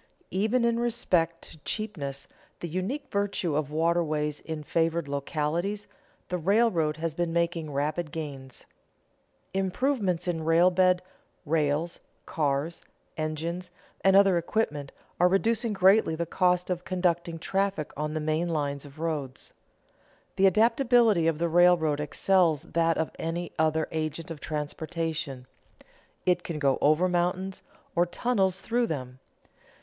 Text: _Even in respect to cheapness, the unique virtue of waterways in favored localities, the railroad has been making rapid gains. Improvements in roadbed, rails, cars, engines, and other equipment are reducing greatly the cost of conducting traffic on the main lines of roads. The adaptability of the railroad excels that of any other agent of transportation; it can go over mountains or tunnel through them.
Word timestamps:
_Even 0.30 0.64
in 0.64 0.80
respect 0.80 1.42
to 1.42 1.58
cheapness, 1.58 2.26
the 2.60 2.68
unique 2.68 3.10
virtue 3.12 3.54
of 3.54 3.70
waterways 3.70 4.40
in 4.40 4.62
favored 4.62 5.06
localities, 5.08 5.88
the 6.30 6.38
railroad 6.38 6.96
has 6.96 7.12
been 7.12 7.34
making 7.34 7.70
rapid 7.70 8.10
gains. 8.10 8.64
Improvements 9.52 10.26
in 10.26 10.42
roadbed, 10.42 11.02
rails, 11.44 12.00
cars, 12.24 12.80
engines, 13.18 13.70
and 14.00 14.16
other 14.16 14.38
equipment 14.38 14.90
are 15.20 15.28
reducing 15.28 15.74
greatly 15.74 16.14
the 16.14 16.24
cost 16.24 16.70
of 16.70 16.86
conducting 16.86 17.38
traffic 17.38 17.92
on 17.94 18.14
the 18.14 18.20
main 18.20 18.48
lines 18.48 18.86
of 18.86 19.00
roads. 19.00 19.52
The 20.36 20.46
adaptability 20.46 21.26
of 21.26 21.36
the 21.36 21.46
railroad 21.50 22.00
excels 22.00 22.62
that 22.62 22.96
of 22.96 23.10
any 23.18 23.52
other 23.58 23.86
agent 23.92 24.30
of 24.30 24.40
transportation; 24.40 25.46
it 26.24 26.42
can 26.42 26.58
go 26.58 26.78
over 26.80 27.06
mountains 27.06 27.62
or 27.94 28.06
tunnel 28.06 28.50
through 28.50 28.86
them. 28.86 29.18